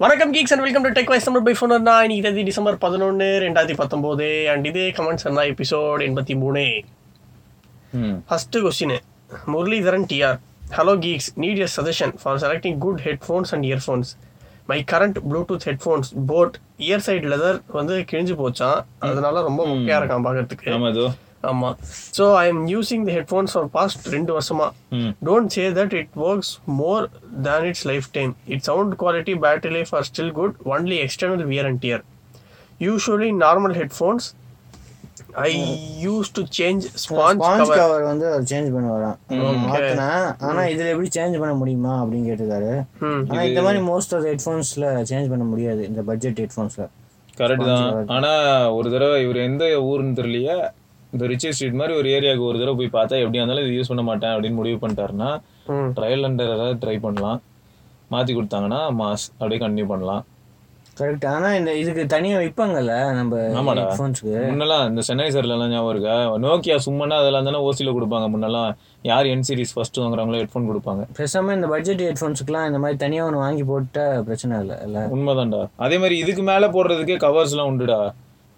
[0.00, 3.76] வணக்கம் geeks and welcome to tech wise Tamil by ஃபோனர் நான் இன்னைக்கு டிசம்பர் பதினொன்று ரெண்டாயிரத்தி
[3.80, 4.28] பத்தொம்போது.
[4.48, 6.62] அண்ட் இது கமெண்ட்ஸ் அண்ணா எபிசோட் எண்பத்தி மூணு.
[7.92, 8.16] ம்.
[8.28, 8.94] First question
[9.46, 10.38] Muralidharan TR
[10.76, 14.10] hello geeks need your suggestion for selecting good headphones and earphones
[14.66, 20.26] my current Bluetooth headphones boAt ear side leather வந்து கிழிஞ்சு போச்சான் அதனால ரொம்ப முக்கியம் இருக்கான்
[20.26, 20.70] பார்க்கறதுக்கு
[21.50, 21.76] ஆமாம்
[22.16, 24.66] so I am using the headphones for past ரெண்டு வருஷமா.
[24.98, 25.12] ம்.
[25.28, 26.48] Don't say that it works
[26.80, 27.02] more
[27.46, 28.32] than its lifetime.
[28.54, 32.00] Its sound quality, battery life are still good, only external wear and tear.
[32.80, 34.26] Usually normal headphones,
[35.46, 35.50] I
[36.10, 37.76] used to change sponge sponge cover.
[37.80, 39.16] Cover வந்து அவர் change பண்ண வரான்
[39.64, 40.26] மாத்தினேன்.
[40.48, 42.72] ஆனா இதுல எப்படி change பண்ண முடியுமா அப்படின்னு கேட்டிருக்காரு.
[43.30, 45.82] ஆனா இந்த மாதிரி மோஸ்ட் ஆஃப் ஹெட்ஃபோன்ஸ்ல சேஞ்ச் பண்ண முடியாது.
[45.90, 46.86] இந்த பட்ஜெட் ஹெட்ஃபோன்ஸ்ல
[47.40, 48.12] கரெக்ட் தான்.
[48.16, 48.32] ஆனா
[48.78, 50.58] ஒரு தடவை இவர் எந்த ஊருன்னு தெரியலையே.
[51.14, 54.02] இந்த ரிச்சி ஸ்ட்ரீட் மாதிரி ஒரு ஏரியாவுக்கு ஒரு தடவை போய் பார்த்தா எப்படியா இருந்தாலும் இது யூஸ் பண்ண
[54.08, 55.30] மாட்டேன் அப்படின்னு முடிவு பண்ணிட்டாருன்னா.
[55.96, 57.40] ட்ரையல் அண்ட் ஏதாவது ட்ரை பண்ணலாம்.
[58.12, 60.22] மாத்தி கொடுத்தாங்கன்னா மாஸ் அப்படியே கண்டினியூ பண்ணலாம்.
[60.98, 63.84] கரெக்ட் ஆனா இந்த இதுக்கு தனியா விற்பாங்கல்ல நம்ம ஆமாடா.
[64.48, 66.16] முன்னெல்லாம் இந்த சென்னை சைட்ல எல்லாம் ஞாபகம் இருக்கா?
[66.44, 68.26] நோக்கியா சும்மானா அதெல்லாம் தானே ஓசில கொடுப்பாங்க.
[68.34, 68.70] முன்னெல்லாம்
[69.10, 71.04] யார் என் சீரிஸ் ஃபர்ஸ்ட் வாங்குறாங்களோ ஹெட்ஃபோன் கொடுப்பாங்க.
[71.20, 75.06] பேசாம இந்த பட்ஜெட் ஹெட்ஃபோன்ஸ்க்குலாம் இந்த மாதிரி தனியா ஒன்று வாங்கி போட்டா பிரச்சனை இல்லை இல்ல?
[75.16, 75.62] உண்மைதான்டா.
[75.86, 78.00] அதே மாதிரி இதுக்கு மேல போடுறதுக்கே கவர்ஸ் எல்லாம் உண்டுடா.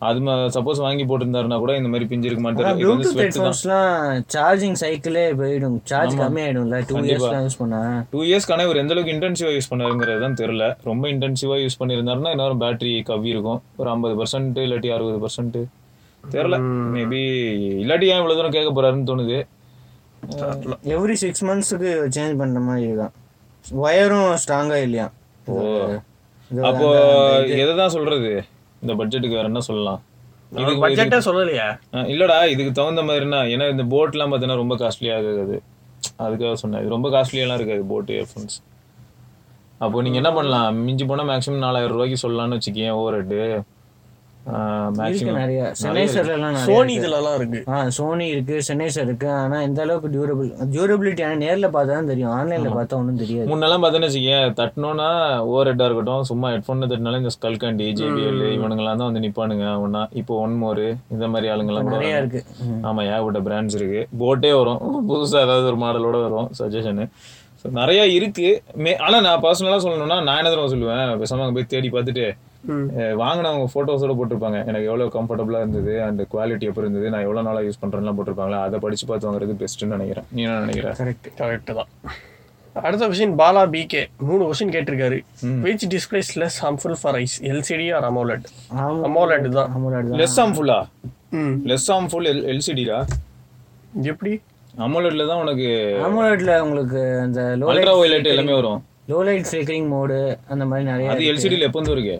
[0.08, 0.20] அது
[0.54, 3.18] சப்போஸ் வாங்கி போட்டிருந்தாருன்னா கூட இந்த மாதிரி பிஞ்சிருக்க வந்து ப்ளூடூத் தான்.
[3.24, 5.76] ஹெட்ஃபோன்ஸ்லாம் சார்ஜிங் சைக்கிளே போயிடும்.
[5.90, 7.80] சார்ஜ் கம்மி ஆயிடும்ல டூ இயர்ஸ்லாம் யூஸ் பண்ணா.
[8.14, 10.66] டூ இயர்ஸ்க்கான இவர் எந்த அளவுக்கு இன்டென்சிவா யூஸ் பண்ணாருங்கிறது தான் தெரியல.
[10.90, 13.60] ரொம்ப இன்டென்சிவா யூஸ் பண்ணியிருந்தாருன்னா இன்னும் பேட்டரி கவி இருக்கும்.
[13.80, 15.58] ஒரு ஐம்பது பர்சன்ட் இல்லாட்டி அறுபது பர்சன்ட்
[16.34, 16.58] தெரியல.
[16.94, 17.20] மேபி
[17.82, 19.38] இல்லாட்டி ஏன் இவ்வளவு தூரம் கேட்க போறாருன்னு தோணுது.
[20.96, 23.14] எவ்ரி சிக்ஸ் மந்த்ஸுக்கு சேஞ்ச் பண்ற மாதிரி இருக்கான்
[23.86, 25.06] ஒயரும் ஸ்ட்ராங்கா இல்லையா?
[26.50, 26.88] இது அப்போ
[27.62, 28.32] எதை தான் சொல்றது?
[28.82, 30.00] இந்த பட்ஜெட்டுக்கு வேற என்ன சொல்லலாம்?
[30.82, 31.66] பட்ஜெட்டே சொல்லலையா.
[32.12, 35.58] இல்லடா இதுக்கு தகுந்த மாதிரினா ஏன்னா இந்த போட்லாம் பார்த்தீங்கன்னா ரொம்ப காஸ்ட்லியா ஆகுது
[36.18, 38.56] அதுக்காக சொன்னேன் இது ரொம்ப காஸ்ட்லியெல்லாம் இருக்காது போட் இயர்ஃபோன்ஸ்
[39.80, 40.74] அப்போ நீங்க என்ன பண்ணலாம்?
[40.84, 43.46] மிஞ்சி போனா மேக்ஸிமம் நாலாயிரம் ரூபாய்க்கு சொல்லலாம்னு வச்சுக்கேன் ஓவர் மேக்ஸிமம்
[44.98, 45.58] நிறைய.
[46.34, 47.58] எல்லாம் நிறைய சோனி இதுலலாம் இருக்கு.
[47.72, 49.28] ஆ சோனி இருக்கு சென்னைசர் இருக்கு.
[49.42, 52.32] ஆனா இந்த அளவுக்கு டியூரபிள் டியூரபிலிட்டி ஆனா நேர்ல பார்த்தா தான் தெரியும்.
[52.38, 53.46] ஆன்லைன்ல பார்த்தா ஒன்றும் தெரியாது.
[53.52, 55.08] முன்னெல்லாம் பார்த்தேன்னு வச்சுக்கேன் தட்டணும்னா
[55.50, 59.68] ஓவர் ஹெட்டா இருக்கட்டும் சும்மா ஹெட்ஃபோன் தட்டினாலும் இந்த ஸ்கல்கண்டி ஜேபிஎல் இவனுங்கெல்லாம் தான் வந்து நிப்பானுங்க.
[59.84, 60.84] ஒன்னா இப்போ ஒன் மோர்
[61.14, 62.22] இந்த மாதிரி ஆளுங்கெல்லாம் கூட நிறைய.
[62.24, 62.42] இருக்கு.
[62.90, 64.02] ஆமா ஏகப்பட்ட பிராண்ட்ஸ் இருக்கு.
[64.22, 64.80] போட்டே வரும்.
[65.10, 67.06] புதுசா ஏதாவது ஒரு மாடலோட வரும் சஜஷனு
[67.62, 68.48] ஸோ நிறைய இருக்கு.
[68.84, 71.04] மே ஆனா நான் பர்சனலா சொல்லணும்னா நான் என்ன தடவை சொல்லுவேன்?
[71.20, 72.24] பேசாம அங்க போய் தேடி பார்த்துட்டு
[73.20, 74.58] வாங்கினவங்க ஃபோட்டோஸோட போட்டிருப்பாங்க.
[74.70, 78.60] எனக்கு எவ்வளவு கம்ஃபர்டபுளா இருந்தது அண்ட் குவாலிட்டி எப்படி இருந்தது நான் எவ்வளவு நாளா யூஸ் பண்றேன்லாம் போட்டிருப்பாங்களா?
[78.66, 80.28] அதை படிச்சு பார்த்து வாங்குறது பெஸ்ட்னு நினைக்கிறேன்.
[80.36, 80.92] நீ என்ன நினைக்கிற?
[81.00, 81.90] கரெக்ட் கரெக்ட் தான்.
[82.76, 85.18] அடுத்த கொஸ்டின் பாலா பிகே மூணு கொஸ்டின் கேட்டிருக்காரு.
[85.66, 88.46] Which displays less harmful for eyes LCD or AMOLED
[89.08, 89.68] AMOLED தான்.
[89.78, 90.20] அமோலட் தான்.
[90.22, 90.78] லெஸ் ஆம்ஃபுல்லா
[91.40, 91.52] ம்.
[91.72, 93.00] லெஸ் ஆம்ஃபுல் எல் எல்சிடிடா
[94.12, 94.32] எப்படி?
[94.86, 95.68] அமோலட்ல தான் உனக்கு
[96.08, 98.80] அமோலட்ல உங்களுக்கு அந்த லோ அல்ட்ரா ஒய்லைட் எல்லாமே வரும்.
[99.10, 100.18] லோ லைட் ஃபிளிக்கரிங் மோடு
[100.52, 102.16] அந்த மாதிரி நிறைய அது எல்சிடியில் எப்போ வந்து இருக்கு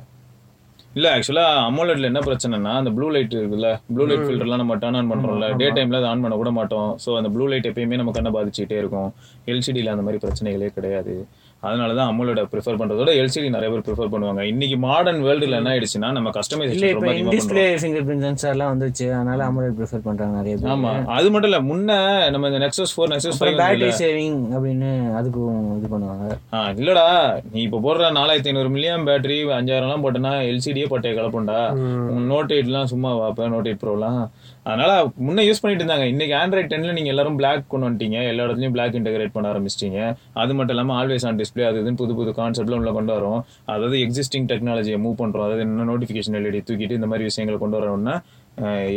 [0.97, 5.11] இல்ல ஆக்சுவலா அமோலட்ல என்ன பிரச்சனைனா அந்த ப்ளூ லைட் இருக்குல்ல ப்ளூ லைட் ஃபில்டர்லாம் நம்ம டர்ன் ஆன்
[5.13, 6.91] பண்றோம்ல டே டைம்ல அதை ஆன் பண்ண கூட மாட்டோம்.
[7.05, 9.09] ஸோ அந்த ப்ளூ லைட் எப்பயுமே நம்ம கண்ணை பாதிச்சுட்டே இருக்கும்.
[9.53, 11.15] எல்சிடியில் அந்த மாதிரி பிரச்சனைகளே கிடையாது.
[11.67, 14.43] அதனால தான் அமோலோட ப்ரிஃபர் பண்றதோட எல்சிடி நிறைய பேர் ப்ரிஃபர் பண்ணுவாங்க.
[14.53, 19.07] இன்னைக்கு மாடர்ன் வேர்ல்டுல என்ன ஆயிடுச்சுன்னா நம்ம கஸ்டமைசேஷன் ரொம்ப அதிகமா டிஸ்பிளே ஃபிங்கர் பிரிண்ட் சென்சார்லாம் வந்துச்சு.
[19.19, 20.73] அதனால அமோலட் ப்ரிஃபர் பண்றாங்க நிறைய பேர்.
[20.75, 20.93] ஆமா.
[21.17, 21.99] அது மட்டும் இல்ல முன்ன
[22.35, 24.91] நம்ம இந்த Nexus four Nexus five battery saving அப்படின்னு
[25.21, 26.39] அதுக்கும் இது பண்ணுவாங்க.
[26.57, 27.07] ஆ இல்லடா.
[27.55, 31.61] நீ இப்ப போடுற நாலாயிரத்தி ஐநூறு மில்லியம் பேட்டரி அஞ்சாயிரம் எல்லாம் போட்டனா எல்சிடியே பட்டைய கலப்புண்டா
[32.33, 34.23] நோட் எயிட்லாம் சும்மா வாப்ப நோட் எயிட் ப்ரோலாம்
[34.71, 34.91] அதனால
[35.27, 36.05] முன்ன யூஸ் பண்ணிட்டு இருந்தாங்க.
[36.11, 38.19] இன்னைக்கு ஆண்ட்ராய்ட் டென்ல நீங்க எல்லாரும் பிளாக் கொண்டு வந்துட்டீங்க.
[38.31, 40.01] எல்லா இடத்துலயும் பிளாக் இன்டகிரேட் பண்ண ஆரம்பிச்சிட்டீங்க.
[40.43, 43.41] அது மட்டும் இல்லாம ஆல்வேஸ் ஆன் டிஸ்பிளே அது இதுன்னு புது புது கான்செப்ட்ல உள்ள கொண்டு வரோம்.
[43.73, 45.45] அதாவது எக்ஸிஸ்டிங் டெக்னாலஜியை மூவ் பண்றோம்.
[45.47, 48.15] அதாவது என்ன நோட்டிஃபிகேஷன் எல்இடி தூக்கிட்டு இந்த மாதிரி விஷயங்களை கொண்டு வரோம்னா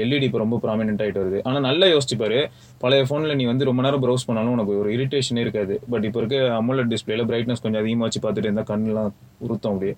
[0.04, 1.40] எல்இடி இப்போ ரொம்ப ப்ராமினென்ட் ஆயிட்டு வருது.
[1.48, 2.40] ஆனா நல்லா யோசிச்சு பாரு.
[2.84, 5.76] பழைய ஃபோன்ல நீ வந்து ரொம்ப நேரம் ப்ரௌஸ் பண்ணாலும் உனக்கு ஒரு இரிட்டேஷனே இருக்காது.
[5.92, 9.14] பட் இப்போ இருக்க அமோலட் டிஸ்பிளேல பிரைட்னஸ் கொஞ்சம் அதிகமா வச்சு பார்த்துட்டு இருந்தா கண்ணெல்லாம்
[9.46, 9.96] உருத்தம் அப்படியே.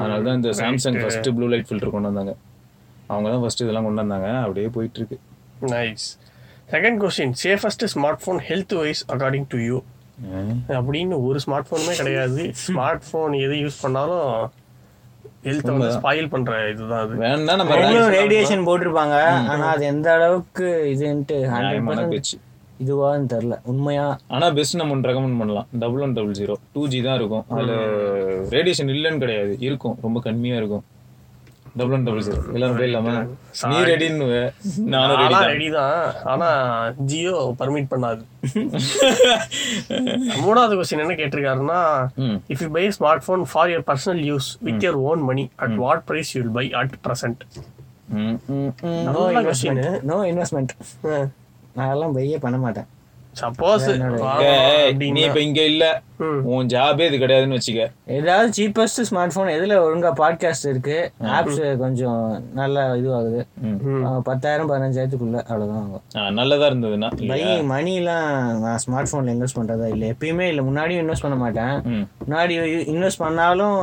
[0.00, 2.34] அதனால தான் இந்த Samsung first blue light filter கொண்டு வந்தாங்க.
[3.12, 4.28] அவங்க தான் ஃபர்ஸ்ட் இதெல்லாம் கொண்டு வந்தாங்க.
[4.44, 5.18] அப்படியே போயிட்டு இருக்கு.
[5.74, 6.06] Nice
[6.74, 9.76] second question safest smart phone health wise according to you
[10.68, 12.52] அப்படின்னு ஒரு ஸ்மார்ட் ஃபோனுமே கிடையாது.
[12.66, 14.50] ஸ்மார்ட் ஃபோன் எது யூஸ் பண்ணாலும்
[15.44, 17.14] ஹெல்த் வந்து ஸ்பாயில் பண்ற இதுதான் அது.
[17.14, 17.76] வேணா நம்ம
[18.08, 19.16] ரேடியேஷன் போட்டிருப்பாங்க.
[19.52, 22.38] ஆனா அது எந்த அளவுக்கு இதுன்ட்டு ஹண்ட்ரட் பேச்சு.
[22.84, 23.56] இதுவான்னு தெரியல.
[23.64, 24.18] உண்மையா?
[24.28, 25.66] ஆனா பெஸ்ட் நம்ம ஒன்று ரெக்கமெண்ட் பண்ணலாம்.
[25.78, 27.44] Double one double zero two G தான் இருக்கும்.
[27.48, 27.74] அதுல
[28.48, 29.56] ரேடியேஷன் இல்லைன்னு கிடையாது.
[29.58, 29.98] இருக்கும்.
[30.02, 30.84] ரொம்ப கம்மியா இருக்கும்.
[31.78, 33.12] டபுள் ஒன் டபுள் ஜீரோ எல்லாரும் போய் இல்லாம
[33.70, 34.26] நீ ரெடின்னு
[34.92, 35.96] நானும் ரெடி ரெடி தான்.
[36.32, 36.48] ஆனா
[37.10, 38.22] ஜியோ பர்மிட் பண்ணாது.
[40.44, 41.80] மூணாவது கொஸ்டின் என்ன கேட்டிருக்காருன்னா.
[42.54, 46.04] If you buy smart phone for your personal use with your own money at what
[46.10, 47.42] price you buy at present.
[49.10, 50.74] No investment no investment
[51.76, 52.88] நான் அதெல்லாம் பையே பண்ண மாட்டேன்.
[53.40, 53.86] சப்போஸ்
[55.14, 55.84] நீ இப்ப இங்க இல்ல.
[56.54, 57.84] உன் ஜாபே இது கிடையாதுன்னு வச்சுக்க.
[58.16, 60.98] ஏதாவது சீப்பஸ்ட் ஸ்மார்ட் போன் எதுல ஒழுங்கா பாட்காஸ்ட் இருக்கு
[61.38, 62.20] ஆப்ஸ் கொஞ்சம்
[62.58, 63.40] நல்லா இதுவாகுது.
[64.28, 67.40] பத்தாயிரம் பதினஞ்சாயிரத்துக்குள்ள அவ்வளவுதான் நல்லதா இருந்ததுன்னா பை
[67.72, 68.30] மணிலாம்
[68.64, 70.08] நான் ஸ்மார்ட் போன்ல இன்வெஸ்ட் பண்றதா இல்லை.
[70.14, 71.76] எப்பயுமே இல்லை முன்னாடியும் இன்வெஸ்ட் பண்ண மாட்டேன்.
[72.26, 72.56] முன்னாடி
[72.94, 73.78] இன்வெஸ்ட் பண்ணாலும்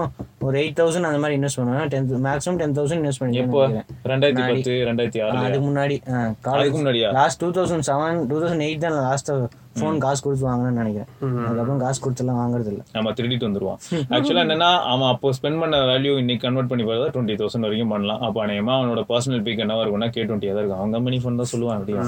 [0.48, 1.90] ஒரு எயிட் தௌசண்ட் அந்த மாதிரி இன்வெஸ்ட் பண்ணுவேன்.
[1.94, 3.64] Ten maximum ten thousand invest பண்ணி இப்போ
[4.12, 7.10] ரெண்டாயிரத்தி பத்து ரெண்டாயிரத்தி ஆறு அதுக்கு முன்னாடி அதுக்கு college முன்னாடியா?
[7.20, 9.32] Last two thousand seven two thousand eight தான் லாஸ்ட்
[9.80, 11.10] ஃபோன் காசு கொடுத்து வாங்கினேன்னு நினைக்கிறேன்.
[11.44, 13.80] அதுக்கப்புறம் காசு கொடுத்துலாம் வாங்குறது இல்லை நம்ம திருடிட்டு வந்துருவான்
[14.16, 18.22] ஆக்சுவலா என்னன்னா அவன் அப்போ ஸ்பெண்ட் பண்ண வேல்யூ இன்னைக்கு கன்வெர்ட் பண்ணி பார்த்தா டுவெண்ட்டி தௌசண்ட் வரைக்கும் பண்ணலாம்.
[18.28, 20.82] அப்போ அநேகமா அவனோட பர்சனல் பிக் என்னவா இருக்கும்னா கே டுவெண்ட்டி தான் இருக்கும்.
[20.82, 22.04] அவன் கம்பெனி ஃபோன் தான் சொல்லுவான் அப்படியா.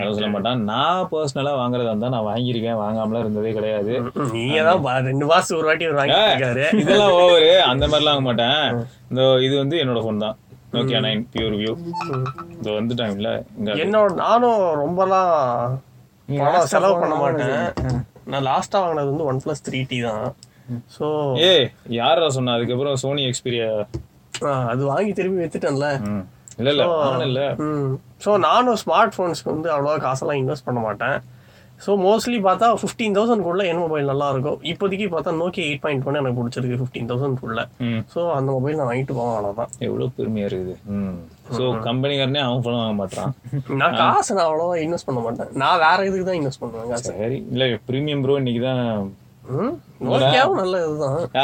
[0.00, 0.62] அதை சொல்ல மாட்டான்.
[0.72, 2.78] நான் பர்சனலா வாங்குறதா இருந்தா நான் வாங்கியிருக்கேன்.
[2.84, 3.94] வாங்காமலாம் இருந்ததே கிடையாது.
[4.36, 8.60] நீங்க தான் ரெண்டு மாசம் ஒரு வாட்டி ஒரு வாங்கிருக்காரு இதெல்லாம் ஓவரு அந்த மாதிரிலாம் வாங்க மாட்டேன்.
[9.10, 10.36] இந்த இது வந்து என்னோட ஃபோன் தான்.
[10.72, 11.74] நோக்கியா நைன் பியூர் வியூ
[12.60, 13.30] இது வந்துட்டாங்கல்ல.
[13.84, 15.30] என்னோட நானும் ரொம்பலாம்
[16.28, 17.62] பணம் செலவு பண்ண மாட்டேன்.
[18.32, 20.26] நான் லாஸ்டா வாங்கினது வந்து ஒன் பிளஸ் த்ரீ டி தான்.
[20.96, 21.06] ஸோ
[21.50, 21.66] ஏய்
[21.98, 22.56] யாரா சொன்னா?
[22.56, 23.68] அதுக்கப்புறம் சோனி எக்ஸ்பீரியா
[24.72, 25.86] அது வாங்கி திருப்பி வித்துட்டேன்ல.
[26.60, 27.42] இல்ல இல்ல வாங்கினல
[28.24, 31.16] ஸோ நானும் ஸ்மார்ட் ஃபோன்ஸ்க்கு வந்து அவ்வளோவா காசெல்லாம் இன்வெஸ்ட் பண்ண மாட்டேன்.
[31.80, 36.18] ஸோ மோஸ்ட்லி பார்த்தா ஃபிஃப்டீன் தௌசண்ட்குள்ள என்ன மொபைல் நல்லா இருக்கும் இப்போதைக்கு பார்த்தா நோக்கி எயிட் பாயிண்ட் ஒன்
[36.20, 38.00] எனக்கு பிடிச்சிருக்கு ஃபிஃப்டீன் தௌசண்ட்குள்ள ம்.
[38.14, 40.74] ஸோ அந்த மொபைல் நான் வாங்கிட்டு போவேன் அவ்வளோதான் எவ்வளவு பெருமையா இருக்குது.
[41.56, 43.30] சோ கம்பெனிக்காரனே அவன் ஃபோன் வாங்க மாட்டான்
[43.82, 45.52] நான் காசு நான் அவ்வளோவா இன்வெஸ்ட் பண்ண மாட்டேன்.
[45.62, 47.08] நான் வேற இதுக்கு தான் இன்வெஸ்ட் பண்ணுவேன் காசு.
[47.14, 47.38] சரி.
[47.54, 48.82] இல்ல பிரீமியம் ப்ரோ இன்னைக்கு தான்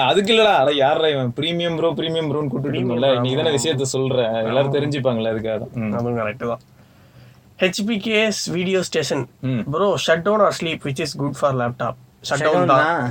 [0.08, 0.52] அதுக்கு இல்லடா.
[0.62, 1.30] அட யாரா இவன்?
[1.38, 3.08] பிரீமியம் ப்ரோ பிரீமியம் ப்ரோன்னு கூட்டிட்டு இருந்தோம்ல.
[3.18, 4.18] இன்னைக்கு தானே விஷயத்த சொல்ற.
[4.48, 5.68] எல்லாரும் தெரிஞ்சுப்பாங்கல்ல அதுக்காக.
[5.98, 6.62] அதுவும் கரெக்ட் தான்.
[7.62, 9.22] HPKS video station.
[9.74, 11.98] Bro shut down or sleep which is good for laptop
[12.28, 13.02] shut down தான்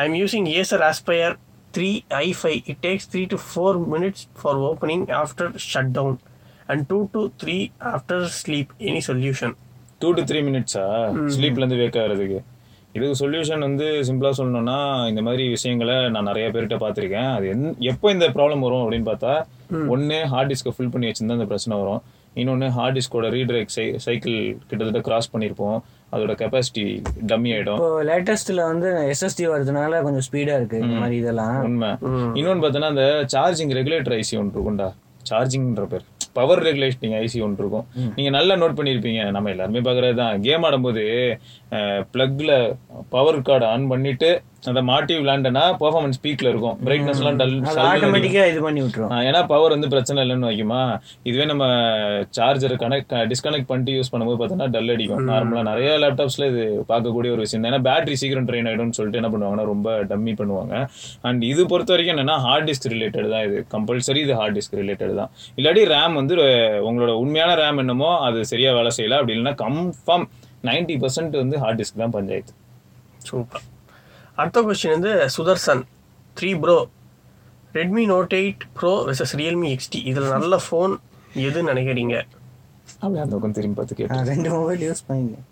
[0.00, 1.34] I am using Acer Aspire
[1.76, 1.90] three
[2.24, 6.16] I five it takes three to four minutes for opening after shut down
[6.72, 7.58] and two to three
[7.96, 9.54] after sleep any solution
[10.02, 10.86] two to three மினிட்ஸா
[11.36, 12.40] ஸ்லீப்ல இருந்து wake ஆகிறதுக்கு.
[12.96, 14.78] இதுக்கு solution வந்து சிம்பிளா சொல்லணும்னா
[15.10, 17.28] இந்த மாதிரி விஷயங்களை நான் நிறைய பேர்கிட்ட பார்த்திருக்கேன்.
[17.36, 19.32] அது என் எப்போ இந்த ப்ராப்ளம் வரும் அப்படின்னு பார்த்தா
[19.94, 22.00] ஒண்ணு ஹார்ட் டிஸ்கை ஃபில் பண்ணி வச்சிருந்தா இந்த பிரச்சனை வரும்.
[22.36, 23.72] இன்னொன்னு ஹார்ட் டிஸ்கோட ரீட்ரைக்
[24.06, 24.36] சைக்கிள்
[24.68, 25.78] கிட்டத்தட்ட கிராஸ் பண்ணியிருப்போம்
[26.14, 26.84] அதோட கெப்பாசிட்டி
[27.30, 27.78] டம்மி ஆயிடும்.
[27.80, 31.58] இப்போ லேட்டஸ்ட்ல வந்து எஸ்எஸ்டி வரதுனால கொஞ்சம் ஸ்பீடா இருக்கு இந்த மாதிரி இதெல்லாம்.
[31.68, 31.90] உண்மை.
[32.38, 34.88] இன்னொன்னு பார்த்தோன்னா அந்த சார்ஜிங் ரெகுலேட்டர் ஐசி ஒன்று இருக்கும்டா.
[35.30, 36.06] சார்ஜிங்ன்ற பேர்.
[36.38, 37.86] பவர் ரெகுலேட்டிங் ஐசி ஒன்று இருக்கும்.
[38.16, 41.04] நீங்க நல்லா நோட் பண்ணியிருப்பீங்க நம்ம எல்லாருமே பார்க்கறது தான் கேம் ஆடும்போது
[42.12, 42.52] பிளக்ல
[43.14, 44.30] பவர் கார்டு ஆன் பண்ணிட்டு
[44.70, 46.76] அதை மாட்டி விளையாண்டனா பெர்ஃபார்மன்ஸ் பீக்ல இருக்கும்.
[46.86, 47.54] பிரைட்னஸ் எல்லாம் டல்
[47.90, 49.12] ஆட்டோமேட்டிக்கா இது பண்ணி விட்டுரும்.
[49.28, 50.80] ஏன்னா பவர் வந்து பிரச்சனை இல்லைன்னு வைக்குமா?
[51.28, 51.64] இதுவே நம்ம
[52.38, 55.22] சார்ஜர் கனெக்ட் டிஸ்கனெக்ட் பண்ணிட்டு யூஸ் பண்ணும்போது பார்த்தோன்னா டல் அடிக்கும்.
[55.30, 57.64] நார்மலாக நிறைய லேப்டாப்ஸ்ல இது பார்க்கக்கூடிய ஒரு விஷயம்.
[57.70, 60.74] ஏன்னா பேட்டரி சீக்கிரம் ட்ரெயின் ஆயிடும்னு சொல்லிட்டு என்ன பண்ணுவாங்கன்னா ரொம்ப டம்மி பண்ணுவாங்க.
[61.30, 63.58] அண்ட் இது பொறுத்த வரைக்கும் என்னன்னா ஹார்ட் டிஸ்க் ரிலேட்டட் தான் இது.
[63.74, 65.32] கம்பல்சரி இது ஹார்ட் டிஸ்க் ரிலேட்டட் தான்.
[65.60, 66.36] இல்லாட்டி ரேம் வந்து
[66.90, 69.18] உங்களோட உண்மையான ரேம் என்னமோ அது சரியா வேலை செய்யல.
[69.20, 70.28] அப்படி இல்லைன்னா கன்ஃபார்ம்
[70.70, 72.54] நைன்டி பர்சன்ட் வந்து ஹார்ட் டிஸ்க் தான் பஞ்சாயத்து.
[73.30, 73.66] சூப்பர்.
[74.40, 75.82] அடுத்த கொஸ்டின் வந்து Sudarshan
[76.38, 76.78] three bro
[77.78, 80.92] Redmi Note eight Pro versus Realme XT இதில் நல்ல ஃபோன்
[81.46, 82.14] எதுன்னு நினைக்கிறீங்க?
[83.02, 84.14] அப்படி அந்த பக்கம் திரும்பி பார்த்து கேட்டு.
[84.14, 85.46] நான் ரெண்டு மொபைல் யூஸ் பண்ணிருக்கேன்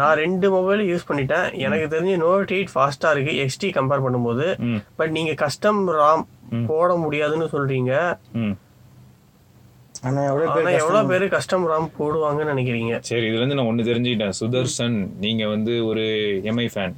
[0.00, 1.46] நான் ரெண்டு மொபைல் யூஸ் பண்ணிட்டேன்.
[1.66, 4.46] எனக்கு தெரிஞ்சு நோட் எயிட் ஃபாஸ்ட்டாக இருக்குது எக்ஸ்டி கம்பேர் பண்ணும்போது.
[4.98, 6.24] பட் நீங்கள் கஸ்டம் ராம்
[6.68, 7.92] போட முடியாதுன்னு சொல்கிறீங்க
[10.08, 10.28] ஆனால்
[10.82, 12.92] எவ்வளோ பேர் கஸ்டம் ராம் போடுவாங்கன்னு நினைக்கிறீங்க?
[13.08, 14.36] சரி இதுல இருந்து நான் ஒண்ணு தெரிஞ்சுக்கிட்டேன்.
[14.40, 16.04] சுதர்சன் நீங்க வந்து ஒரு
[16.52, 16.94] எம்ஐ ஃபேன்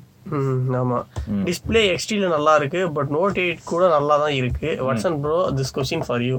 [0.81, 1.07] ஆமாம்
[1.47, 4.69] டிஸ்பிளே எக்ஸ்டியில் நல்லா இருக்கு பட் நோட் எயிட் கூட நல்லா தான் இருக்கு.
[4.87, 6.37] Watson bro this question for you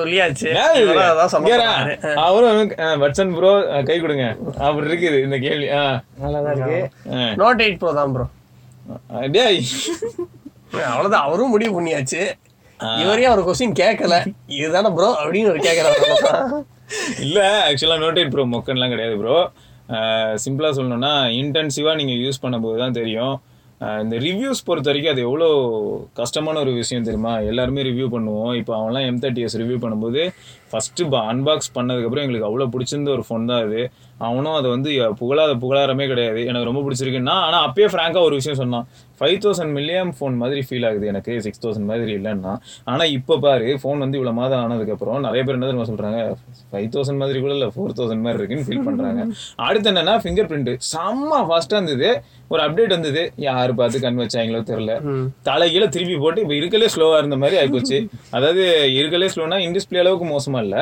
[0.00, 0.50] சொல்லியாச்சு.
[2.26, 3.52] அவரும் வட்சன் ப்ரோ
[3.88, 4.26] கை கொடுங்க.
[4.66, 5.68] அப்படி இருக்குது இந்த கேள்வி.
[6.24, 6.80] நல்லாதான் இருக்கு.
[7.42, 8.26] நோட் எயிட் ப்ரோ தான் ப்ரோ
[9.36, 9.60] டேய்.
[10.92, 11.24] அவ்வளவுதான்.
[11.26, 12.22] அவரும் முடிவு பண்ணியாச்சு.
[13.02, 14.14] இவரே அவர் கொஸ்டின் கேட்கல
[14.60, 15.98] இதுதானே ப்ரோ அப்படின்னு ஒரு கேட்கறாரு
[17.24, 19.36] இல்ல ஆக்சுவலா நோட்டேட் ப்ரோ மொக்கன்லாம் கிடையாது ப்ரோ
[20.44, 23.34] சிம்பிளாக சொல்லணும்னா இன்டென்சிவாக நீங்கள் யூஸ் பண்ணும்போது தான் தெரியும்.
[24.02, 25.46] இந்த ரிவ்யூஸ் பொறுத்த வரைக்கும் அது எவ்வளோ
[26.18, 27.32] கஷ்டமான ஒரு விஷயம் தெரியுமா?
[27.50, 28.52] எல்லாருமே ரிவ்யூ பண்ணுவோம்.
[28.58, 30.22] இப்போ அவன்லாம் எம் தேர்ட்டி எஸ் ரிவ்யூ பண்ணும்போது
[30.72, 33.80] ஃபஸ்ட்டு அன்பாக்ஸ் பண்ணதுக்கப்புறம் எங்களுக்கு அவ்வளோ பிடிச்சிருந்த ஒரு ஃபோன் தான் அது.
[34.28, 36.40] அவனும் அதை வந்து புகழாத புகழாரமே கிடையாது.
[36.50, 37.36] எனக்கு ரொம்ப பிடிச்சிருக்குன்னா.
[37.46, 38.86] ஆனால் அப்பயே ஃப்ராங்காக ஒரு விஷயம் சொன்னான்.
[39.22, 42.52] ஃபைவ் தௌசண்ட் மில்லியம் ஃபோன் மாதிரி ஃபீல் ஆகுது எனக்கு சிக்ஸ் தௌசண்ட் மாதிரி இல்லைன்னா.
[42.92, 46.20] ஆனால் இப்போ பாரு ஃபோன் வந்து இவ்வளோ மாதம் ஆனதுக்கப்புறம் நிறைய பேர் என்ன தெரியுமா சொல்கிறாங்க
[46.70, 49.20] ஃபைவ் தௌசண்ட் மாதிரி கூட இல்லை ஃபோர் தௌசண்ட் மாதிரி இருக்குன்னு ஃபீல் பண்ணுறாங்க
[49.66, 52.10] அடுத்து என்னன்னா ஃபிங்கர் பிரிண்ட் செம்ம ஃபாஸ்ட்டாக இருந்தது.
[52.52, 53.22] ஒரு அப்டேட் வந்தது.
[53.46, 54.94] யார் பார்த்து கண் வச்சாங்களோ தெரியல.
[55.48, 57.98] தலைகீழ திருப்பி போட்டு இப்போ இருக்கலே ஸ்லோவா இருந்த மாதிரி ஆயிப்போச்சு.
[58.36, 58.64] அதாவது
[58.98, 60.76] இருக்கலே ஸ்லோனா இன்டிஸ்பிளே அளவுக்கு மோசமா இல்ல.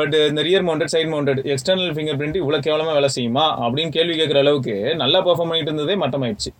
[0.00, 1.92] பட் இந்த rear mounted side mounted external
[2.22, 3.46] fingerprint இவ்வளவு கேவலமா வேலை செய்யுமா?
[3.66, 6.52] அப்படின்னு கேள்வி கேட்கற அளவுக்கு நல்லா பெர்ஃபார்ம் பண்ணிட்டு இருந்ததே மட்டமாயிடுச்சு.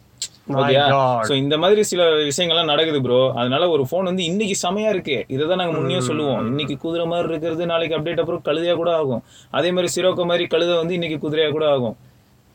[0.58, 0.84] ஓகேயா.
[1.28, 5.16] சோ இந்த மாதிரி சில விஷயங்கள்லாம் நடக்குது ப்ரோ அதனால ஒரு ஃபோன் வந்து இன்னைக்கு செமையா இருக்கு.
[5.34, 6.42] இதை தான் நாங்க முன்னே சொல்லுவோம்.
[6.50, 9.22] இன்னைக்கு குதிரை மாதிரி இருக்கிறது நாளைக்கு அப்டேட் அப்புறம் கழுதையா கூட ஆகும்.
[9.58, 11.96] அதே மாதிரி சிரோக்கோ மாதிரி கழுதை வந்து இன்னைக்கு குதிரையா கூட ஆகும்.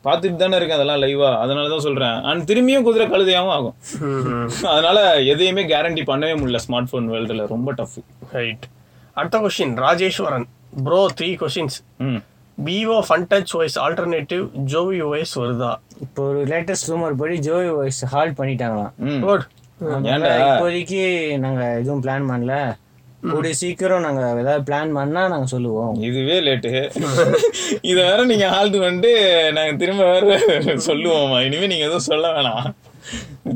[0.04, 2.16] பார்த்துட்டு தானே இருக்கேன் அதெல்லாம் லைவா அதனால தான் சொல்றேன்.
[2.30, 3.74] அண்ட் திரும்பியும் குதிரை கழுதையாவும் ஆகும்.
[4.74, 4.98] அதனால
[5.32, 7.96] எதையுமே கேரண்டி பண்ணவே முடியல ஸ்மார்ட் போன் வேர்ல்டுல ரொம்ப டஃப்
[8.36, 8.66] ரைட்
[9.18, 10.46] அடுத்த question Rajeswaran.
[10.86, 11.78] Bro three questions
[12.58, 15.72] Vivo Fun Touch OS alternative Jovi OS வருதா?
[16.00, 19.20] இப்போ ஒரு லேட்டஸ்ட் ரூமர் படி ஜோய் வாய்ஸ் ஹால்ட் பண்ணிட்டாங்களாம் ம்.
[19.20, 19.44] குட்
[19.80, 21.00] இப்போதைக்கு
[21.38, 22.54] நாங்க எதுவும் பிளான் பண்ணல.
[23.30, 25.94] கூடிய சீக்கிரம் நாங்க ஏதாவது பிளான் பண்ணா நாங்க சொல்லுவோம்.
[26.00, 26.72] இதுவே லேட்டு
[27.82, 29.12] இத வேற நீங்க ஆல்ட் வந்துட்டு
[29.52, 30.36] நாங்க திரும்ப வேற
[30.88, 32.66] சொல்லுவோமா இனிமே நீங்க எதுவும் சொல்ல வேணாம்.